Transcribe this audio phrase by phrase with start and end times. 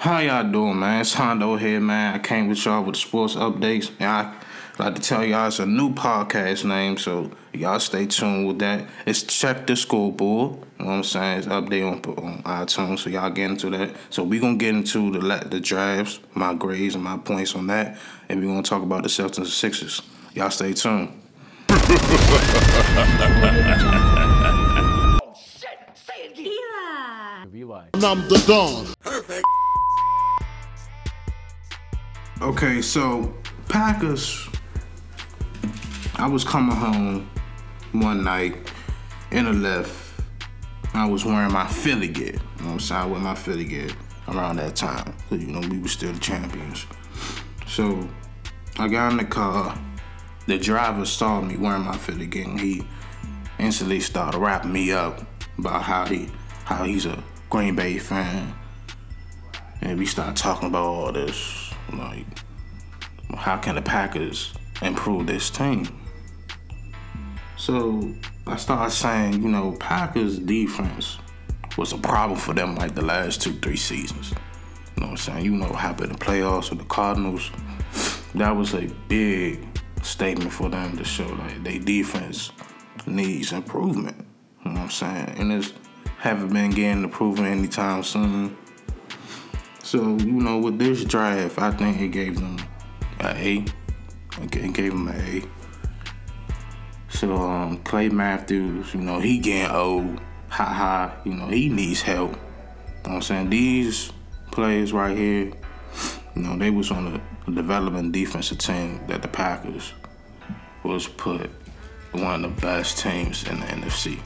[0.00, 1.02] How y'all doing, man?
[1.02, 2.14] It's Haundo here, man.
[2.14, 4.34] I came with y'all with the sports updates, and I
[4.78, 8.88] like to tell y'all it's a new podcast name, so y'all stay tuned with that.
[9.04, 10.52] It's Check the Scoreboard.
[10.52, 11.38] You know what I'm saying?
[11.40, 13.94] It's update on, on iTunes, so y'all get into that.
[14.08, 17.98] So we gonna get into the the drafts, my grades and my points on that,
[18.30, 20.00] and we gonna talk about the Celtics and Sixers.
[20.32, 21.12] Y'all stay tuned.
[21.68, 21.84] Oh
[25.36, 25.78] shit!
[25.92, 27.50] Say it again.
[27.54, 27.88] Eli.
[27.96, 28.94] I'm the Don.
[32.42, 33.34] Okay, so
[33.68, 34.48] Packers.
[36.16, 37.28] I was coming home
[37.92, 38.56] one night
[39.30, 40.22] in the Lyft.
[40.94, 42.32] I was wearing my Philly gear.
[42.32, 43.02] You know what I'm saying?
[43.02, 43.90] I wear my Philly gear
[44.26, 45.14] around that time.
[45.28, 46.86] Cause you know we were still the champions.
[47.66, 48.08] So
[48.78, 49.78] I got in the car.
[50.46, 52.86] The driver saw me wearing my Philly gear and he
[53.58, 55.20] instantly started wrapping me up
[55.58, 56.30] about how he
[56.64, 58.54] how he's a Green Bay fan.
[59.82, 61.69] And we started talking about all this.
[61.98, 62.26] Like
[63.36, 64.52] how can the Packers
[64.82, 65.86] improve this team?
[67.56, 68.14] So
[68.46, 71.18] I started saying, you know, Packers defense
[71.76, 74.30] was a problem for them like the last two, three seasons.
[74.96, 75.44] You know what I'm saying?
[75.44, 77.50] You know what happened in the playoffs with the Cardinals.
[78.34, 79.66] That was a big
[80.02, 82.52] statement for them to show like their defense
[83.06, 84.16] needs improvement.
[84.64, 85.34] You know what I'm saying?
[85.38, 85.72] And it's
[86.18, 88.56] haven't been getting improvement anytime soon.
[89.90, 92.56] So, you know, with this draft, I think it gave them
[93.18, 93.64] an A.
[94.40, 95.42] It gave him an A.
[97.08, 100.20] So um, Clay Matthews, you know, he getting old.
[100.50, 101.16] Ha ha.
[101.24, 102.34] You know, he needs help.
[102.34, 103.50] You know I'm saying?
[103.50, 104.12] These
[104.52, 105.46] players right here,
[106.36, 109.92] you know, they was on a, a development defensive team that the Packers
[110.84, 111.50] was put
[112.12, 114.12] one of the best teams in the NFC.
[114.12, 114.16] You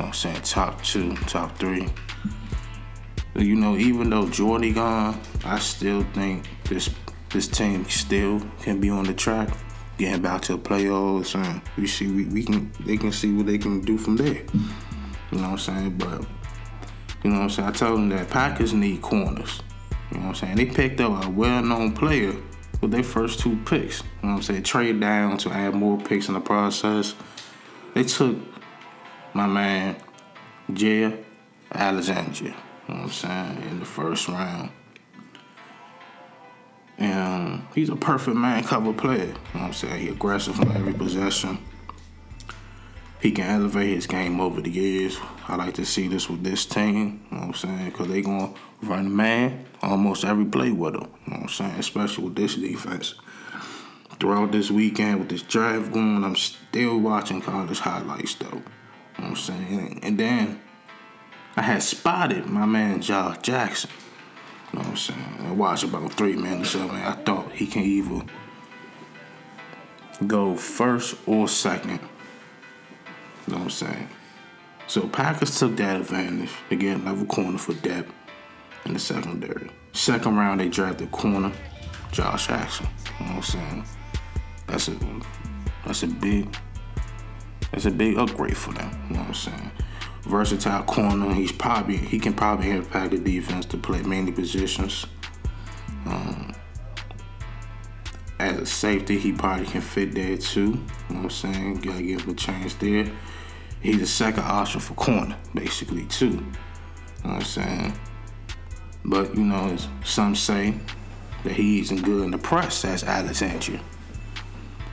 [0.00, 0.42] know I'm saying?
[0.42, 1.88] Top two, top three.
[3.38, 6.88] You know, even though Jordy gone, I still think this
[7.30, 9.50] this team still can be on the track,
[9.98, 13.44] getting back to the playoffs, and we see we, we can they can see what
[13.44, 14.42] they can do from there.
[15.30, 15.98] You know what I'm saying?
[15.98, 16.24] But
[17.22, 17.68] you know what I'm saying?
[17.68, 19.60] I told them that Packers need corners.
[20.10, 20.56] You know what I'm saying?
[20.56, 22.34] They picked up a well-known player
[22.80, 24.00] with their first two picks.
[24.00, 24.62] You know what I'm saying?
[24.62, 27.14] Trade down to add more picks in the process.
[27.92, 28.36] They took
[29.34, 29.96] my man
[30.70, 31.22] Jaire
[31.72, 32.54] Alexander.
[32.88, 33.62] You know what I'm saying?
[33.70, 34.70] In the first round.
[36.98, 39.24] And he's a perfect man cover player.
[39.24, 40.00] You know what I'm saying?
[40.00, 41.58] He aggressive from every possession.
[43.20, 45.18] He can elevate his game over the years.
[45.48, 47.26] I like to see this with this team.
[47.30, 47.84] You know what I'm saying?
[47.86, 51.08] Because they going to run man almost every play with him.
[51.26, 51.72] You know what I'm saying?
[51.72, 53.14] Especially with this defense.
[54.20, 58.46] Throughout this weekend with this drive going, I'm still watching college highlights though.
[58.46, 58.62] You know
[59.16, 60.00] what I'm saying?
[60.02, 60.60] And then
[61.56, 63.90] I had spotted my man Josh Jackson.
[64.72, 65.36] You know what I'm saying?
[65.40, 66.92] I watched about three minutes of it.
[66.92, 68.24] I thought he can either
[70.26, 72.00] go first or second.
[73.46, 74.08] You know what I'm saying?
[74.86, 78.12] So Packers took that advantage get another corner for depth
[78.84, 79.70] in the secondary.
[79.92, 81.52] Second round, they drafted corner
[82.12, 82.86] Josh Jackson.
[83.18, 83.84] You know what I'm saying?
[84.66, 84.96] That's a
[85.86, 86.54] that's a big
[87.72, 88.90] that's a big upgrade for them.
[89.08, 89.70] You know what I'm saying?
[90.26, 91.32] Versatile corner.
[91.32, 95.06] He's probably he can probably impact the defense to play many positions.
[96.04, 96.54] Um,
[98.38, 100.60] as a safety, he probably can fit there too.
[100.60, 101.74] You know what I'm saying?
[101.76, 103.10] Gotta give him a chance there.
[103.80, 106.26] He's a second option for corner, basically too.
[106.26, 106.42] You know
[107.22, 107.92] what I'm saying?
[109.04, 110.74] But you know, some say
[111.44, 113.80] that he isn't good in the press as Alexandria.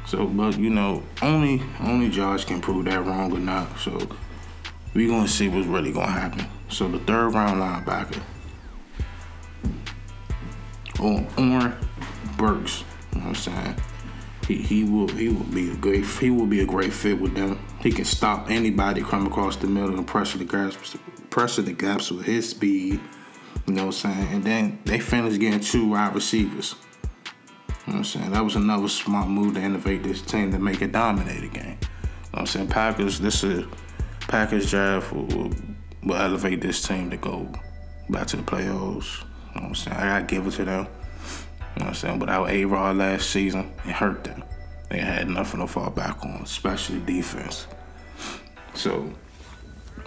[0.05, 3.79] So, but you know, only only Josh can prove that wrong or not.
[3.79, 4.07] So
[4.93, 6.45] we gonna see what's really gonna happen.
[6.69, 8.21] So the third round linebacker,
[10.99, 11.75] Oren
[12.37, 12.83] Burks.
[13.13, 13.75] You know what I'm saying?
[14.47, 17.35] He, he will he will be a great he will be a great fit with
[17.35, 17.59] them.
[17.79, 20.97] He can stop anybody come across the middle and pressure the gaps
[21.29, 22.99] pressure the gaps with his speed.
[23.65, 24.27] You know what I'm saying?
[24.33, 26.75] And then they finished getting two wide receivers.
[27.85, 28.31] You know what I'm saying?
[28.31, 31.77] That was another smart move to innovate this team to make it dominate again.
[31.81, 32.67] You know what I'm saying?
[32.67, 33.65] Packers, this is
[34.33, 35.51] Packers draft will,
[36.01, 37.47] will, elevate this team to go
[38.09, 39.23] back to the playoffs.
[39.53, 39.95] You know I'm saying?
[39.95, 40.87] I gotta give it to them.
[40.87, 40.87] You know
[41.75, 42.17] what I'm saying?
[42.17, 44.43] Without A Rod last season, it hurt them.
[44.89, 47.67] They had nothing to fall back on, especially defense.
[48.73, 49.07] So,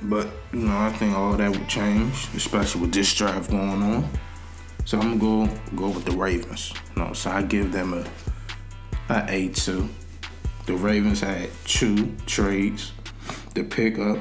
[0.02, 4.10] but you know, I think all that would change, especially with this draft going on.
[4.86, 6.74] So I'm gonna go go with the Ravens.
[6.96, 8.04] You know, so I give them a
[9.08, 9.88] a A two.
[10.64, 12.90] The Ravens had two trades
[13.56, 14.18] to pick up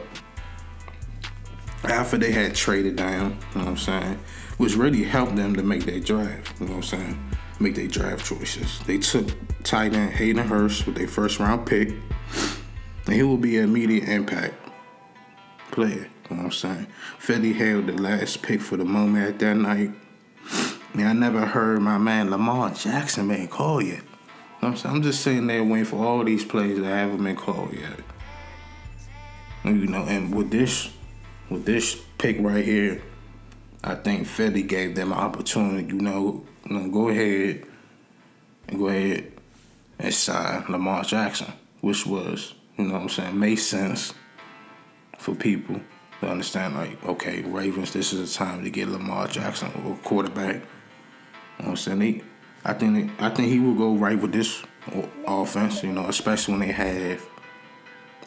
[1.83, 3.37] after they had traded down.
[3.53, 4.19] You know what I'm saying?
[4.57, 6.59] which really helped them to make their draft.
[6.59, 7.31] You know what I'm saying?
[7.59, 8.79] Make their draft choices.
[8.85, 9.29] They took
[9.63, 11.89] tight end Hayden Hurst with their first round pick,
[13.05, 14.55] and he will be an immediate impact
[15.71, 16.07] player.
[16.29, 16.87] You know what I'm saying?
[17.19, 19.91] Philly held the last pick for the moment at that night.
[20.93, 23.97] Man, I never heard my man Lamar Jackson being called yet.
[23.97, 24.03] You
[24.61, 24.95] know I'm saying?
[24.95, 27.99] I'm just sitting there waiting for all these plays that haven't been called yet.
[29.65, 30.89] You know, and with this
[31.49, 33.01] with this pick right here,
[33.83, 37.65] I think Philly gave them an opportunity, you know, you know, go ahead
[38.67, 39.31] and go ahead
[39.99, 41.51] and sign Lamar Jackson,
[41.81, 44.13] which was, you know what I'm saying, made sense
[45.17, 45.79] for people
[46.21, 50.55] to understand like, okay, Ravens, this is a time to get Lamar Jackson or quarterback.
[50.55, 50.65] You know
[51.57, 52.01] what I'm saying?
[52.01, 52.21] He,
[52.63, 54.63] I think I think he will go right with this
[55.27, 57.25] offense, you know, especially when they have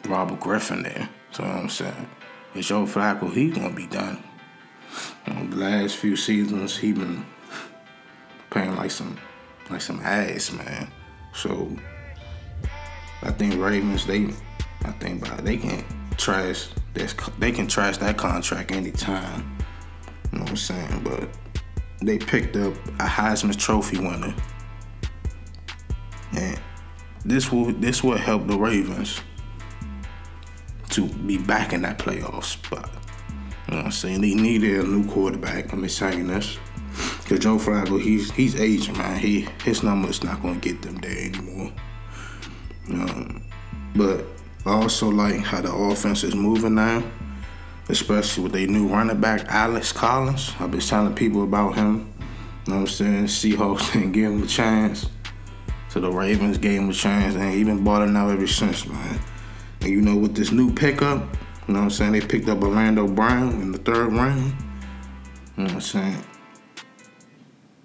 [0.05, 1.09] Robert Griffin there.
[1.31, 2.09] So you know I'm saying?
[2.53, 4.23] With Joe Flacco, he gonna be done.
[5.25, 7.25] The last few seasons he been
[8.49, 9.17] playing like some
[9.69, 10.91] like some ass, man.
[11.33, 11.75] So
[13.21, 14.33] I think Ravens they
[14.83, 15.83] I think by they can
[16.17, 19.57] trash this they can trash that contract anytime.
[20.31, 21.01] You know what I'm saying?
[21.03, 21.29] But
[22.01, 24.33] they picked up a Heisman Trophy winner.
[26.35, 26.59] And
[27.25, 29.21] this will this will help the Ravens
[31.07, 32.89] to be back in that playoff spot.
[33.67, 34.21] You know what I'm saying?
[34.21, 35.71] They needed a new quarterback.
[35.71, 36.57] I'm saying this.
[37.27, 39.19] Cause Joe Flacco, he's he's aging, man.
[39.19, 41.71] He his number's not gonna get them there anymore.
[42.91, 43.43] Um,
[43.95, 44.25] but
[44.65, 47.03] I also like how the offense is moving now,
[47.87, 50.53] especially with their new running back Alex Collins.
[50.59, 52.11] I've been telling people about him.
[52.65, 53.25] You know what I'm saying?
[53.25, 55.07] Seahawks didn't give him a chance.
[55.89, 59.19] So the Ravens gave him a chance, and he been balling out ever since, man.
[59.81, 61.19] And you know, with this new pickup,
[61.67, 62.11] you know what I'm saying?
[62.13, 64.53] They picked up Orlando Brown in the third round.
[65.55, 66.23] You know what I'm saying?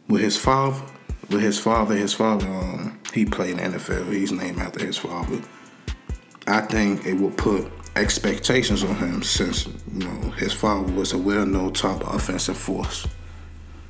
[0.09, 0.83] With his father,
[1.31, 4.13] with his father, his father, um, he played in the NFL.
[4.13, 5.41] He's named after his father.
[6.47, 11.19] I think it will put expectations on him since, you know, his father was a
[11.19, 13.07] well-known top offensive force.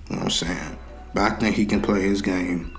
[0.08, 0.78] You know what I'm saying?
[1.14, 2.76] But I think he can play his game.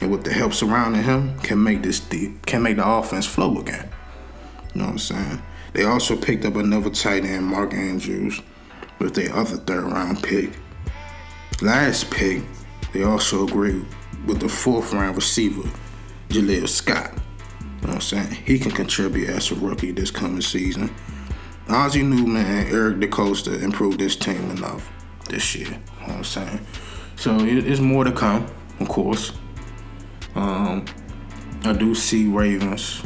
[0.00, 3.58] And with the help surrounding him, can make this deep, can make the offense flow
[3.60, 3.88] again.
[4.74, 5.42] You know what I'm saying?
[5.72, 8.40] They also picked up another tight end, Mark Andrews,
[8.98, 10.50] with their other third round pick.
[11.62, 12.42] Last pick,
[12.92, 13.86] they also agreed
[14.26, 15.68] with the fourth round receiver,
[16.28, 17.12] Jaleel Scott.
[17.60, 18.30] You know what I'm saying?
[18.44, 20.94] He can contribute as a rookie this coming season.
[21.68, 24.90] Ozzie knew, and Eric DeCosta improved this team enough
[25.28, 25.68] this year.
[25.68, 26.60] You know what I'm saying?
[27.16, 28.46] So it's more to come,
[28.80, 29.32] of course.
[30.34, 30.84] Um,
[31.62, 33.02] I do see Ravens,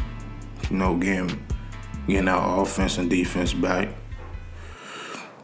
[0.71, 1.45] you know, getting
[2.09, 3.89] getting our offense and defense back.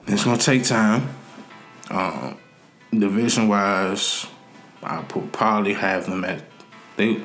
[0.06, 1.08] It's gonna take time.
[1.90, 2.38] Um,
[2.90, 4.26] division wise,
[4.82, 6.42] I will probably have them at
[6.96, 7.22] they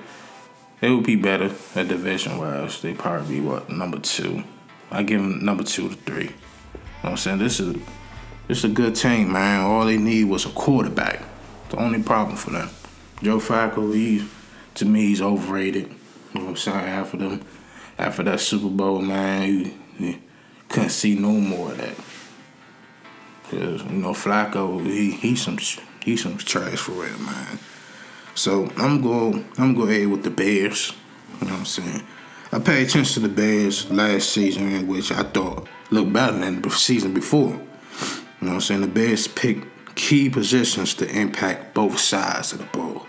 [0.81, 2.81] they would be better at division wise.
[2.81, 4.44] They probably be what number two.
[4.91, 6.24] I give them number two to three.
[6.24, 6.31] You know
[7.01, 7.39] what I'm saying?
[7.39, 7.75] This is
[8.47, 9.62] this is a good team, man.
[9.62, 11.21] All they need was a quarterback.
[11.69, 12.69] The only problem for them.
[13.21, 14.27] Joe Flacco, he
[14.75, 15.88] to me he's overrated.
[16.33, 16.77] You know what I'm saying?
[16.77, 17.45] After them
[18.00, 20.18] after that Super Bowl, man, you,
[20.69, 21.96] couldn't see no more of that.
[23.50, 25.57] Cause you know Flacco, he he some
[26.04, 27.60] he some trash for real, man.
[28.36, 30.94] So I'm go I'm go ahead with the Bears.
[31.41, 32.03] You know what I'm saying?
[32.51, 36.62] I paid attention to the Bears last season, in which I thought looked better than
[36.62, 37.50] the season before.
[37.50, 37.58] You
[38.41, 38.82] know what I'm saying?
[38.82, 43.06] The Bears picked key positions to impact both sides of the ball.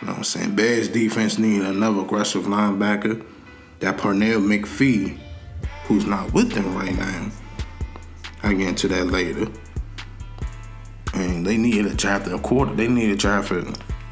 [0.00, 0.54] You know what I'm saying?
[0.54, 3.24] Bears defense needed another aggressive linebacker
[3.80, 5.18] that Pernell McPhee,
[5.84, 7.30] who's not with them right now.
[8.42, 9.50] I get into that later.
[11.14, 12.74] And they needed a draft a quarter.
[12.74, 13.64] They needed a draft a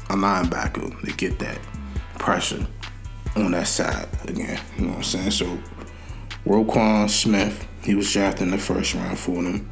[0.09, 1.59] linebacker to get that
[2.17, 2.65] pressure
[3.35, 4.59] on that side again.
[4.77, 5.31] You know what I'm saying?
[5.31, 5.59] So
[6.45, 9.69] Roquan Smith, he was drafted in the first round for them.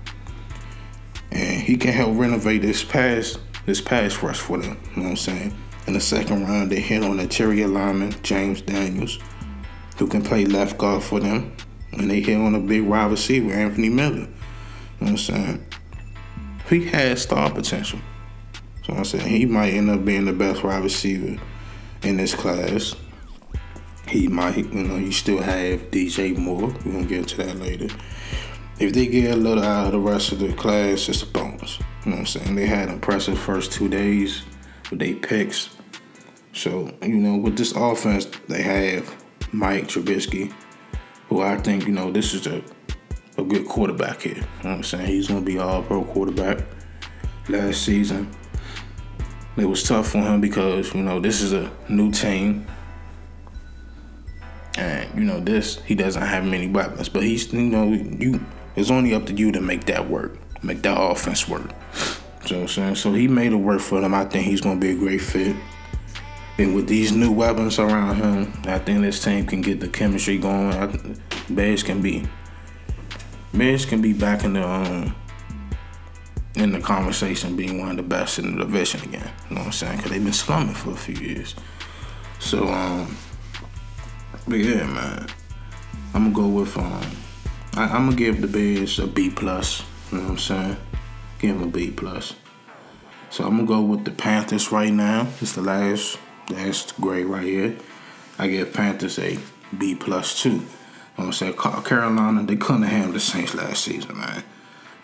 [1.31, 4.77] And he can help renovate this pass this pass rush for them.
[4.91, 5.55] You know what I'm saying?
[5.87, 9.19] In the second round, they hit on the interior lineman James Daniels
[9.97, 11.55] who can play left guard for them.
[11.91, 14.15] And they hit on a big wide receiver, Anthony Miller.
[14.15, 14.27] You know
[14.99, 15.65] what I'm saying?
[16.69, 17.99] He has star potential.
[18.85, 21.39] So I'm saying he might end up being the best wide receiver
[22.01, 22.95] in this class.
[24.07, 26.67] He might, you know, you still have DJ Moore.
[26.85, 27.87] We're gonna get into that later.
[28.79, 31.79] If they get a little out of the rest of the class, it's a bonus.
[31.79, 32.55] You know what I'm saying?
[32.55, 34.43] They had impressive first two days
[34.89, 35.69] with their picks.
[36.51, 39.22] So, you know, with this offense they have,
[39.53, 40.51] Mike Trubisky,
[41.29, 42.61] who I think, you know, this is a,
[43.37, 44.35] a good quarterback here.
[44.35, 45.05] You know what I'm saying?
[45.05, 46.59] He's going to be all pro quarterback.
[47.47, 48.29] last season.
[49.55, 52.65] It was tough for him because, you know, this is a new team.
[54.75, 57.07] And, you know, this, he doesn't have many weapons.
[57.07, 58.43] But he's, you know, you
[58.75, 61.69] it's only up to you to make that work, make that offense work.
[62.45, 64.15] So I'm saying, so he made it work for them.
[64.15, 65.55] I think he's gonna be a great fit.
[66.57, 70.37] And with these new weapons around him, I think this team can get the chemistry
[70.37, 70.73] going.
[70.73, 71.15] I,
[71.49, 72.27] Bears can be,
[73.53, 75.15] Bears can be back in the um,
[76.55, 79.31] in the conversation, being one of the best in the division again.
[79.49, 79.97] You know what I'm saying?
[79.97, 81.55] Because they've been slumming for a few years.
[82.39, 83.17] So um,
[84.47, 85.27] but yeah, man,
[86.13, 87.01] I'm gonna go with um,
[87.75, 89.83] I, I'm gonna give the Bears a B plus.
[90.11, 90.77] You know what I'm saying?
[91.39, 92.35] Give them a B plus.
[93.29, 95.27] So I'm gonna go with the Panthers right now.
[95.41, 96.19] It's the last
[96.49, 97.77] last great right here.
[98.37, 99.37] I give Panthers a
[99.77, 100.49] B plus two.
[101.17, 101.53] Know what I'm saying?
[101.53, 104.43] Carolina, they couldn't have handled the Saints last season, man.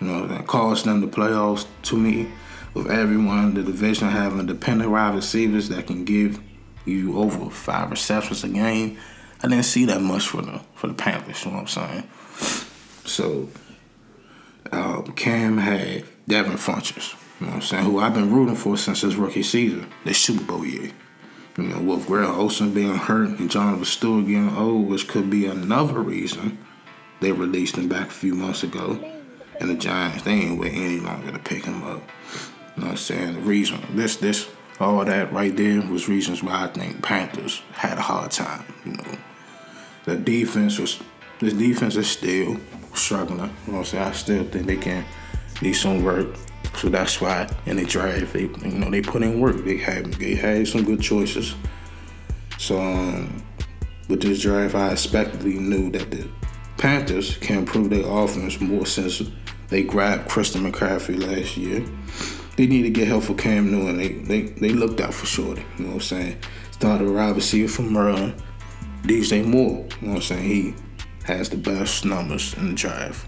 [0.01, 2.31] You know, that caused them the playoffs to me.
[2.73, 6.39] With everyone the division having dependent wide receivers that can give
[6.85, 8.97] you over five receptions a game,
[9.41, 11.43] I didn't see that much for the for the Panthers.
[11.45, 12.03] You know what I'm saying?
[13.05, 13.49] So
[14.71, 18.77] um, Cam had Devin Funchess, you know what I'm saying, who I've been rooting for
[18.77, 20.91] since his rookie season, the Super Bowl year.
[21.61, 25.45] You know, with Greg Olsen being hurt and Jonathan Stewart getting old, which could be
[25.45, 26.57] another reason
[27.19, 28.99] they released him back a few months ago.
[29.59, 32.01] And the Giants, they ain't wait any longer to pick him up.
[32.75, 33.33] You know what I'm saying?
[33.33, 34.49] The reason, this, this,
[34.79, 38.63] all that right there was reasons why I think Panthers had a hard time.
[38.85, 39.17] You know,
[40.05, 40.99] the defense was,
[41.39, 42.57] this defense is still
[42.93, 43.39] struggling.
[43.39, 44.03] You know what I'm saying?
[44.03, 45.03] I still think they can
[45.61, 46.27] need some work.
[46.75, 49.63] So that's why in the draft they you know they put in work.
[49.65, 51.55] They had they had some good choices.
[52.57, 53.43] So um,
[54.07, 56.27] with this draft I expectedly knew that the
[56.77, 59.21] Panthers can improve their offense more since
[59.67, 61.83] they grabbed Christian McCaffrey last year.
[62.55, 63.97] They need to get help for Cam Newton.
[63.97, 65.63] They they they looked out for Shorty.
[65.77, 66.37] You know what I'm saying?
[66.71, 68.41] Started a wide receiver from Maryland.
[69.03, 69.87] DJ Moore.
[70.01, 70.43] You know what I'm saying?
[70.43, 70.75] He
[71.23, 73.25] has the best numbers in the draft.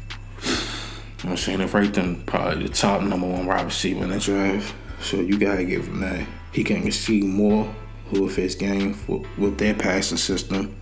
[1.22, 1.72] You know what I'm saying?
[1.72, 4.74] Rate them probably the top number one wide receiver in the draft.
[5.02, 6.28] So you gotta give him that.
[6.52, 7.72] He can see more
[8.12, 10.58] with his game for, with their passing system.
[10.58, 10.74] You know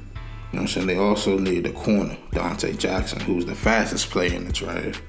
[0.51, 0.87] what I'm saying?
[0.87, 5.01] They also need a corner, Donte Jackson, who's the fastest player in the draft.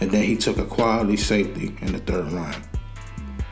[0.00, 2.56] And then he took a quality safety in the third round.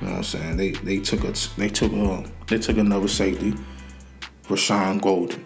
[0.00, 0.56] You know what I'm saying?
[0.56, 3.54] They they took a they took a they took another safety,
[4.48, 5.38] Rashaan Gaulden.
[5.38, 5.44] You know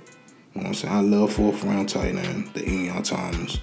[0.54, 0.94] what I'm saying?
[0.94, 3.58] I love fourth round tight end, the Ian Thomas.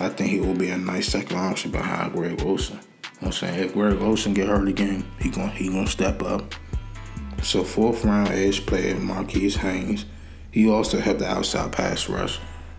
[0.00, 2.76] I think he will be a nice second option behind Greg Olsen.
[2.76, 3.62] You know I'm saying?
[3.62, 6.54] If Greg Olsen get hurt again, he going he gonna step up.
[7.42, 10.06] So fourth round edge player Marquis Haynes.
[10.50, 12.38] He also helped the outside pass rush.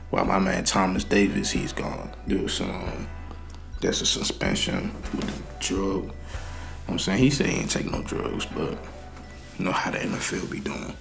[0.10, 2.10] While my man Thomas Davis, he's gone.
[2.28, 3.08] Do some
[3.82, 6.04] that's a suspension with the drug.
[6.04, 6.14] You know
[6.90, 8.78] I'm saying he said he ain't take no drugs, but
[9.58, 10.96] you know how the NFL be doing.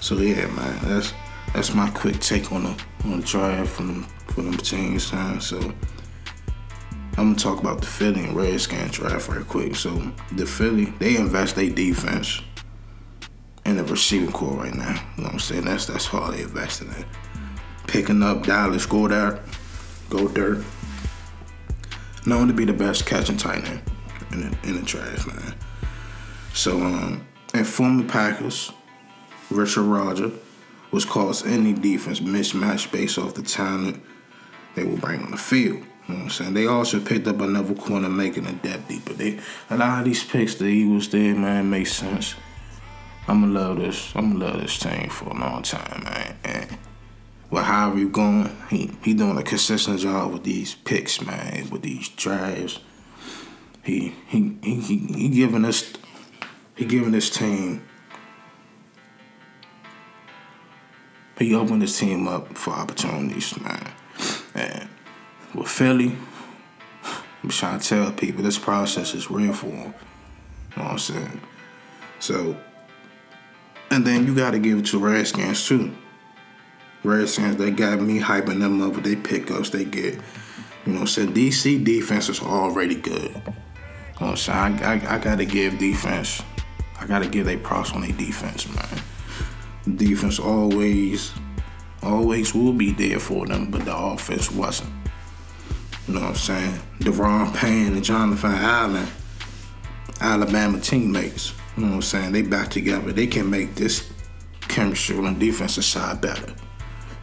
[0.00, 1.12] So yeah, man, that's
[1.52, 5.10] that's my quick take on the on the draft from for them teams.
[5.10, 5.40] Time.
[5.40, 9.74] So I'm gonna talk about the Philly and Redskins draft right quick.
[9.74, 9.90] So
[10.32, 12.40] the Philly they invest their defense
[13.66, 14.94] in the receiving corps right now.
[15.16, 15.64] You know what I'm saying?
[15.64, 16.94] That's that's all they invested in.
[16.94, 17.06] It.
[17.86, 19.40] Picking up Dallas Goedert,
[20.08, 20.64] go dirt.
[22.26, 23.82] Known to be the best catching tight end
[24.30, 25.54] in the, in the draft, man.
[26.52, 28.72] So um, and former Packers,
[29.50, 30.32] Richard Rodgers
[30.90, 34.02] which cause any defense mismatch based off the talent
[34.74, 35.78] they will bring on the field.
[36.10, 36.54] You know what I'm saying?
[36.54, 39.12] They also picked up another corner making a depth deeper.
[39.12, 42.34] They a lot of these picks the Eagles did, man, makes sense.
[43.28, 44.14] I'ma love this.
[44.16, 46.36] I'ma love this team for a long time, man.
[46.42, 46.78] And
[47.52, 52.08] however you going, he he doing a consistent job with these picks, man, with these
[52.08, 52.80] drives.
[53.84, 55.92] He he he he, he giving us
[56.74, 57.82] he giving this team
[61.40, 63.90] he opened his team up for opportunities, man.
[64.54, 64.88] And
[65.54, 66.14] with Philly,
[67.42, 69.94] I'm trying to tell people this process is real for him.
[70.76, 71.40] You know what I'm saying?
[72.18, 72.56] So,
[73.90, 75.96] and then you got to give it to Redskins too.
[77.02, 80.14] Redskins, they got me hyping them up with their pickups they get.
[80.84, 81.32] You know what I'm saying?
[81.32, 83.30] DC defense is already good.
[83.30, 83.54] You know
[84.18, 84.82] what I'm saying?
[84.82, 86.42] I, I, I got to give defense,
[87.00, 89.02] I got to give they props on their defense, man
[89.96, 91.32] defense always
[92.02, 94.90] always will be there for them, but the offense wasn't.
[96.06, 96.80] You know what I'm saying?
[97.00, 99.06] Da'Ron Payne and Jonathan Allen,
[100.20, 101.52] Alabama teammates.
[101.76, 102.32] You know what I'm saying?
[102.32, 103.12] They back together.
[103.12, 104.10] They can make this
[104.62, 106.52] chemistry on the defensive side better.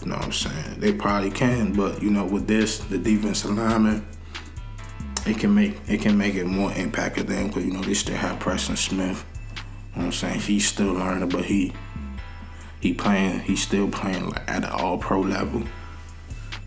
[0.02, 0.80] You know what I'm saying?
[0.80, 4.08] They probably can, but you know, with this, the defensive lineman,
[5.26, 7.94] it can make it can make it more impact of them because you know they
[7.94, 9.26] still have Preston Smith.
[9.28, 10.40] You know what I'm saying?
[10.40, 11.74] He's still learning, but he
[12.88, 15.64] he playing he's still playing like at an all pro level.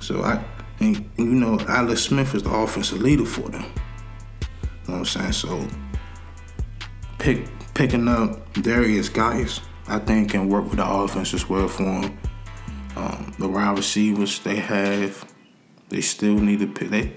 [0.01, 0.45] So I
[0.79, 3.63] and you know, Alex Smith is the offensive leader for them.
[3.63, 4.49] You
[4.89, 5.33] know what I'm saying?
[5.33, 5.67] So
[7.19, 11.85] pick picking up Derrius Guice, I think can work with the offense as well for
[11.85, 12.19] him.
[12.97, 15.25] Um, the wide receivers they have,
[15.89, 16.91] they still need to pick.
[16.91, 17.13] They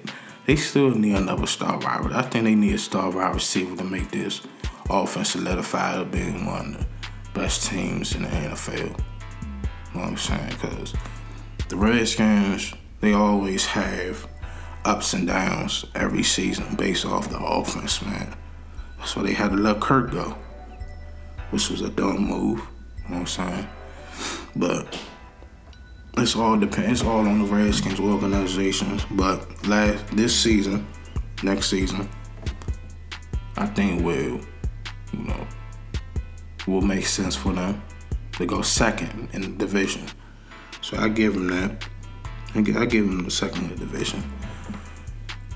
[0.45, 2.13] they still need another star wide.
[2.13, 4.41] I think they need a star wide receiver to make this
[4.89, 6.86] offense solidify of being one
[7.33, 8.79] best teams in the NFL.
[8.79, 10.49] You know what I'm saying?
[10.49, 10.93] Because
[11.69, 14.27] the Redskins, they always have
[14.85, 18.35] ups and downs every season based off the offense, man.
[19.05, 20.37] So they had to let Kirk go,
[21.51, 22.59] which was a dumb move.
[22.59, 23.67] You know what I'm saying?
[24.55, 24.99] But
[26.17, 27.01] it's all depends.
[27.01, 29.05] It's all on the Redskins organizations.
[29.11, 30.87] But last this season,
[31.41, 32.09] next season,
[33.57, 34.39] I think we'll,
[35.11, 35.47] you know,
[36.67, 37.82] will make sense for them
[38.34, 40.08] to go second in the division.
[40.82, 41.88] So I give them that.
[42.55, 44.24] I give them the second in the division.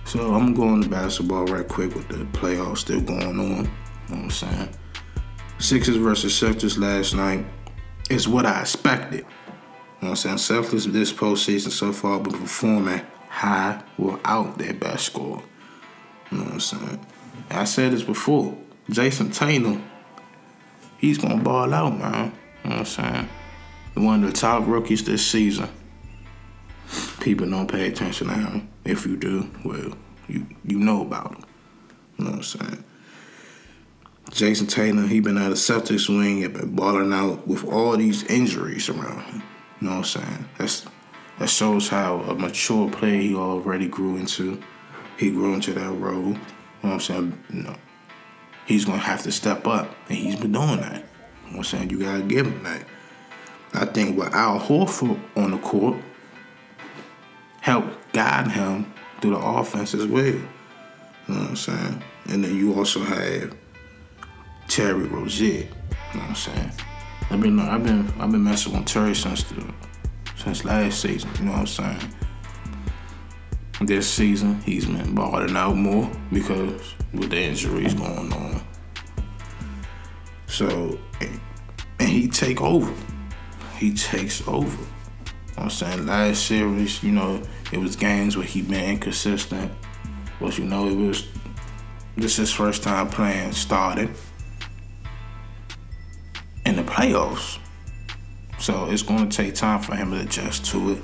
[0.05, 3.39] So I'm going to basketball right quick with the playoffs still going on.
[3.39, 3.63] You know
[4.07, 4.69] what I'm saying?
[5.59, 7.45] Sixers versus Celtics last night
[8.09, 9.19] is what I expected.
[9.19, 10.63] You know what I'm saying?
[10.63, 15.41] Celtics this postseason so far been performing high without their best score.
[16.31, 17.05] You know what I'm saying?
[17.49, 18.57] I said this before.
[18.89, 19.83] Jayson Tatum,
[20.97, 22.33] he's gonna ball out, man.
[22.63, 23.29] You know what I'm saying?
[23.95, 25.69] One of the top rookies this season.
[27.19, 28.69] People don't pay attention to him.
[28.85, 29.93] If you do, well,
[30.27, 31.45] you you know about him.
[32.17, 32.83] You know what I'm saying?
[34.31, 38.23] Jayson Tatum, he been out of Celtics wing, he been balling out with all these
[38.23, 39.43] injuries around him.
[39.79, 40.49] You know what I'm saying?
[40.57, 40.85] That's
[41.39, 44.61] that shows how a mature player he already grew into.
[45.17, 46.15] He grew into that role.
[46.23, 46.39] You know
[46.81, 47.43] what I'm saying?
[47.51, 47.75] You know,
[48.67, 51.03] he's gonna have to step up, and he's been doing that.
[51.45, 51.89] You know I'm saying?
[51.89, 52.83] You gotta give him that.
[53.73, 55.97] I think with Al Horford on the court
[57.61, 60.25] helped guide him through the offense as well.
[60.25, 60.47] You
[61.27, 62.03] know what I'm saying?
[62.29, 63.55] And then you also have
[64.67, 65.53] Terry Rozier.
[65.53, 65.63] You
[66.13, 66.71] know what I'm saying?
[67.29, 69.63] I've been I've been I've been messing with Terry since the
[70.35, 71.29] since last season.
[71.39, 72.13] You know what I'm saying?
[73.81, 78.61] This season he's been balling out more because with the injuries going on.
[80.47, 80.97] So
[81.99, 82.93] and he take over.
[83.77, 84.67] He takes over.
[84.67, 87.41] You know I'm saying last series, you know,
[87.71, 89.71] it was games where he been inconsistent.
[90.39, 91.27] But you know, it was
[92.15, 94.09] this his first time playing started
[96.65, 97.59] in the playoffs.
[98.59, 101.01] So it's going to take time for him to adjust to it.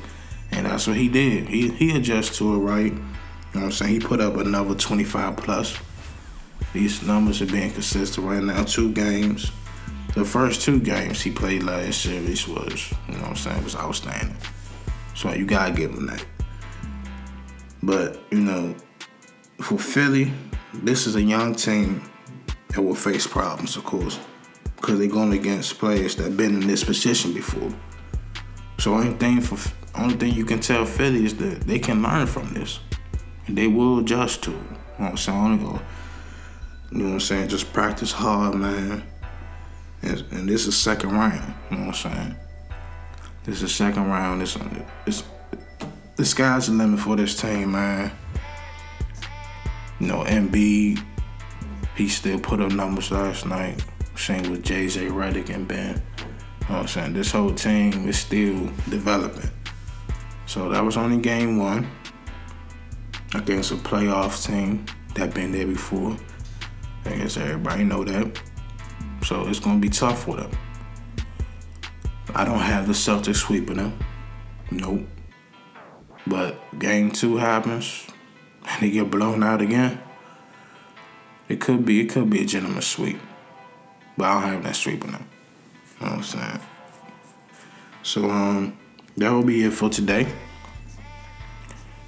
[0.51, 1.49] And that's what he did.
[1.49, 2.91] He he adjusted to it right.
[2.91, 3.91] You know what I'm saying?
[3.91, 5.77] He put up another 25 plus.
[6.73, 8.63] These numbers are being consistent right now.
[8.63, 9.51] Two games.
[10.15, 13.75] The first two games he played last series was, you know what I'm saying, was
[13.75, 14.37] outstanding.
[15.15, 16.25] So you gotta give him that.
[17.81, 18.75] But, you know,
[19.59, 20.31] for Philly,
[20.73, 22.03] this is a young team
[22.69, 24.19] that will face problems, of course
[24.83, 27.71] because they're going against players that been in this position before.
[28.79, 29.57] So only thing for
[29.95, 32.81] only thing you can tell Philly is that they can learn from this,
[33.47, 34.51] and they will adjust to.
[34.51, 34.65] You know
[34.97, 35.79] what I'm saying?
[36.93, 37.47] You know what I'm saying?
[37.47, 39.01] Just practice hard, man.
[40.03, 41.55] And, and this is second round.
[41.71, 42.35] You know what I'm saying?
[43.45, 44.41] This is second round.
[44.41, 44.55] This
[45.07, 45.23] it's
[46.17, 48.11] the sky's the limit for this team, man.
[49.99, 51.03] You know, Embiid,
[51.95, 53.83] he still put up numbers last night.
[54.15, 55.95] Same with JJ Redick and Ben.
[55.95, 57.13] You know what I'm saying?
[57.13, 59.49] This whole team is still developing.
[60.45, 61.89] So that was only game one
[63.33, 66.15] against a playoff team that been there before.
[67.05, 68.39] I guess everybody know that.
[69.23, 70.51] So it's gonna be tough for them.
[72.35, 73.97] I don't have the Celtics sweeping them.
[74.71, 75.01] Nope.
[76.25, 78.07] But game two happens
[78.67, 79.99] and they get blown out again.
[81.49, 83.19] It could be it could be a gentleman's sweep.
[84.17, 85.29] But I don't have that sweep on them.
[85.99, 86.59] You know what I'm saying?
[88.03, 88.77] So um
[89.17, 90.27] that will be it for today.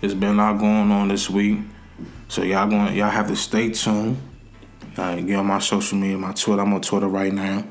[0.01, 1.60] It's been a lot going on this week.
[2.27, 4.17] So y'all going y'all have to stay tuned.
[4.97, 6.62] Uh, get on my social media, my Twitter.
[6.62, 7.65] I'm on Twitter right now.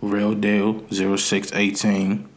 [0.00, 2.28] Real deal 0618.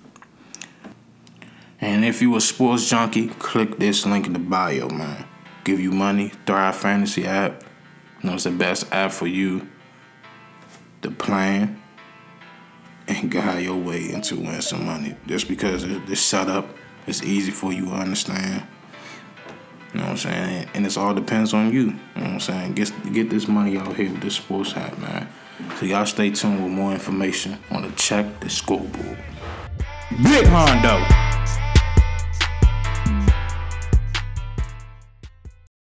[1.79, 5.25] And if you a sports junkie, click this link in the bio, man.
[5.63, 6.31] Give you money.
[6.45, 7.63] Thrive Fantasy app.
[8.21, 9.67] You know it's the best app for you
[11.01, 11.81] the plan
[13.07, 15.15] and guide your way into win some money.
[15.27, 16.67] Just because the setup
[17.05, 18.65] is easy for you to understand.
[19.93, 20.69] You know what I'm saying?
[20.73, 21.81] And it's all depends on you.
[21.81, 22.73] You know what I'm saying?
[22.73, 25.29] Get get this money out here with this sports hat, man.
[25.79, 29.17] So y'all stay tuned with more information on the check the scoreboard.
[30.21, 31.22] Big Haundo.